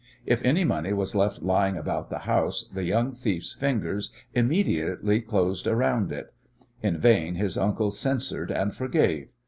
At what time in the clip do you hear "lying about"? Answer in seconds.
1.43-2.09